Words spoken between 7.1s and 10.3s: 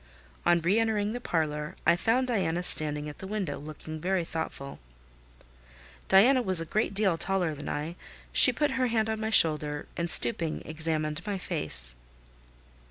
taller than I: she put her hand on my shoulder, and,